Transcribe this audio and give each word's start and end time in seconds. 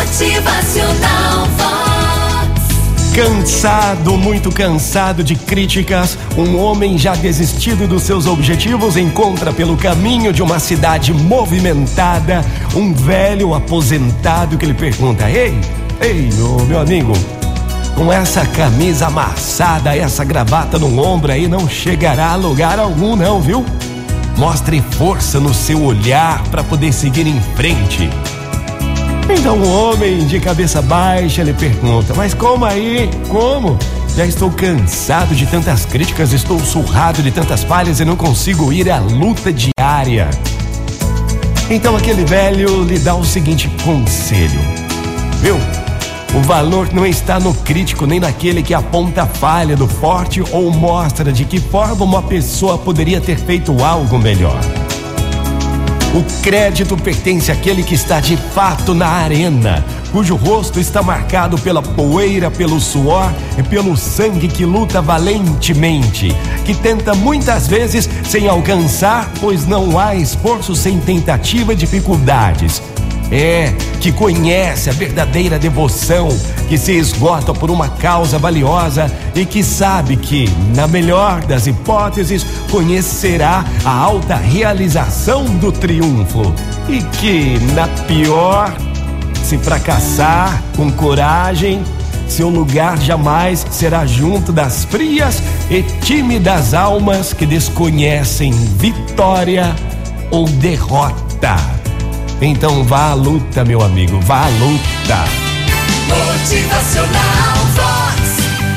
Motivacional 0.00 1.46
Vox. 1.58 3.14
Cansado, 3.14 4.16
muito 4.16 4.50
cansado 4.50 5.22
de 5.22 5.36
críticas, 5.36 6.16
um 6.38 6.58
homem 6.58 6.96
já 6.96 7.14
desistido 7.14 7.86
dos 7.86 8.04
seus 8.04 8.26
objetivos 8.26 8.96
encontra 8.96 9.52
pelo 9.52 9.76
caminho 9.76 10.32
de 10.32 10.42
uma 10.42 10.58
cidade 10.58 11.12
movimentada 11.12 12.42
um 12.74 12.94
velho 12.94 13.52
aposentado 13.52 14.56
que 14.56 14.64
lhe 14.64 14.72
pergunta: 14.72 15.28
Ei, 15.30 15.54
ei, 16.00 16.30
meu 16.66 16.80
amigo, 16.80 17.12
com 17.94 18.10
essa 18.10 18.46
camisa 18.46 19.08
amassada, 19.08 19.94
essa 19.94 20.24
gravata 20.24 20.78
no 20.78 20.98
ombro 20.98 21.30
aí, 21.30 21.46
não 21.46 21.68
chegará 21.68 22.30
a 22.30 22.36
lugar 22.36 22.78
algum, 22.78 23.14
não, 23.16 23.38
viu? 23.38 23.66
Mostre 24.38 24.82
força 24.92 25.38
no 25.38 25.52
seu 25.52 25.84
olhar 25.84 26.42
para 26.44 26.64
poder 26.64 26.90
seguir 26.90 27.26
em 27.26 27.38
frente. 27.54 28.08
Então 29.40 29.58
o 29.58 29.72
homem 29.72 30.26
de 30.26 30.38
cabeça 30.38 30.82
baixa 30.82 31.42
lhe 31.42 31.54
pergunta: 31.54 32.12
Mas 32.14 32.34
como 32.34 32.62
aí? 32.62 33.08
Como? 33.26 33.78
Já 34.14 34.26
estou 34.26 34.50
cansado 34.50 35.34
de 35.34 35.46
tantas 35.46 35.86
críticas, 35.86 36.34
estou 36.34 36.60
surrado 36.60 37.22
de 37.22 37.30
tantas 37.30 37.64
falhas 37.64 38.00
e 38.00 38.04
não 38.04 38.16
consigo 38.16 38.70
ir 38.70 38.90
à 38.90 38.98
luta 38.98 39.50
diária. 39.50 40.28
Então 41.70 41.96
aquele 41.96 42.22
velho 42.22 42.84
lhe 42.84 42.98
dá 42.98 43.14
o 43.14 43.24
seguinte 43.24 43.66
conselho: 43.82 44.60
Viu? 45.40 45.56
O 46.38 46.42
valor 46.42 46.92
não 46.92 47.06
está 47.06 47.40
no 47.40 47.54
crítico 47.54 48.04
nem 48.04 48.20
naquele 48.20 48.62
que 48.62 48.74
aponta 48.74 49.22
a 49.22 49.26
falha 49.26 49.74
do 49.74 49.88
forte 49.88 50.44
ou 50.52 50.70
mostra 50.70 51.32
de 51.32 51.46
que 51.46 51.58
forma 51.58 52.04
uma 52.04 52.22
pessoa 52.22 52.76
poderia 52.76 53.22
ter 53.22 53.38
feito 53.38 53.82
algo 53.82 54.18
melhor. 54.18 54.60
O 56.12 56.24
crédito 56.42 56.96
pertence 56.96 57.52
àquele 57.52 57.84
que 57.84 57.94
está 57.94 58.18
de 58.18 58.36
fato 58.36 58.92
na 58.94 59.06
arena, 59.06 59.84
cujo 60.10 60.34
rosto 60.34 60.80
está 60.80 61.00
marcado 61.02 61.56
pela 61.56 61.80
poeira, 61.80 62.50
pelo 62.50 62.80
suor 62.80 63.32
e 63.56 63.62
pelo 63.62 63.96
sangue 63.96 64.48
que 64.48 64.64
luta 64.64 65.00
valentemente, 65.00 66.34
que 66.64 66.74
tenta 66.74 67.14
muitas 67.14 67.68
vezes 67.68 68.10
sem 68.24 68.48
alcançar, 68.48 69.30
pois 69.40 69.68
não 69.68 70.00
há 70.00 70.16
esforço 70.16 70.74
sem 70.74 70.98
tentativa 70.98 71.74
e 71.74 71.76
dificuldades. 71.76 72.82
É, 73.30 73.72
que 74.00 74.10
conhece 74.10 74.90
a 74.90 74.92
verdadeira 74.92 75.58
devoção, 75.58 76.28
que 76.68 76.76
se 76.76 76.92
esgota 76.92 77.54
por 77.54 77.70
uma 77.70 77.88
causa 77.88 78.38
valiosa 78.38 79.10
e 79.34 79.46
que 79.46 79.62
sabe 79.62 80.16
que, 80.16 80.48
na 80.74 80.88
melhor 80.88 81.44
das 81.44 81.66
hipóteses, 81.66 82.44
conhecerá 82.70 83.64
a 83.84 83.90
alta 83.90 84.34
realização 84.34 85.44
do 85.44 85.70
triunfo. 85.70 86.52
E 86.88 87.02
que, 87.18 87.58
na 87.74 87.86
pior, 88.06 88.74
se 89.44 89.58
fracassar 89.58 90.62
com 90.76 90.90
coragem, 90.90 91.82
seu 92.28 92.48
lugar 92.48 92.96
jamais 92.98 93.66
será 93.70 94.06
junto 94.06 94.52
das 94.52 94.84
frias 94.84 95.42
e 95.68 95.82
tímidas 95.82 96.74
almas 96.74 97.32
que 97.32 97.44
desconhecem 97.44 98.52
vitória 98.52 99.74
ou 100.30 100.46
derrota. 100.46 101.79
Então 102.42 102.82
vá 102.84 103.10
à 103.10 103.14
luta, 103.14 103.62
meu 103.64 103.82
amigo, 103.82 104.18
vá 104.20 104.46
à 104.46 104.48
luta. 104.48 105.24
Motivacional 106.08 107.56
Vox. 107.74 108.20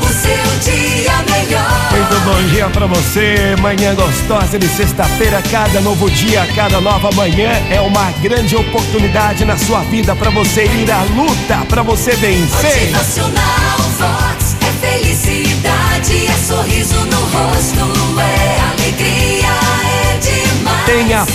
O 0.02 0.08
seu 0.08 0.74
dia 0.74 1.14
melhor. 1.30 1.92
Muito 1.92 2.20
bom 2.26 2.50
dia 2.50 2.68
pra 2.68 2.86
você, 2.88 3.56
manhã 3.62 3.96
gostosa 3.96 4.60
de 4.60 4.68
sexta-feira, 4.68 5.42
cada 5.50 5.80
novo 5.80 6.10
dia, 6.12 6.46
cada 6.54 6.82
nova 6.82 7.10
manhã 7.16 7.52
é 7.72 7.80
uma 7.80 8.12
grande 8.22 8.54
oportunidade 8.54 9.46
na 9.46 9.58
sua 9.58 9.80
vida 9.84 10.14
pra 10.14 10.30
você 10.30 10.66
ir 10.66 10.92
à 10.92 11.02
luta, 11.16 11.66
pra 11.70 11.84
você 11.84 12.12
vencer. 12.18 12.92
Motivacional 12.92 13.78
Vox. 13.98 14.58
É 14.60 14.88
felicidade, 14.88 16.28
é 16.28 16.34
sorriso 16.46 17.00
no 17.06 17.18
rosto, 17.18 17.83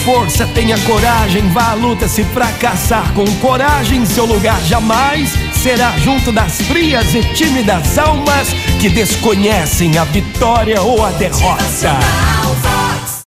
força, 0.05 0.47
tenha 0.55 0.79
coragem, 0.81 1.49
vá 1.51 1.71
à 1.71 1.75
luta. 1.75 2.09
Se 2.09 2.25
fracassar 2.25 3.13
com 3.13 3.27
coragem, 3.37 4.05
seu 4.05 4.25
lugar 4.25 4.61
jamais 4.63 5.31
será 5.53 5.97
junto 5.99 6.33
das 6.33 6.61
frias 6.63 7.15
e 7.15 7.23
tímidas 7.35 7.99
almas 7.99 8.49
que 8.81 8.89
desconhecem 8.89 9.99
a 9.99 10.05
vitória 10.05 10.81
ou 10.83 11.05
a 11.05 11.11
derrota. 11.11 12.38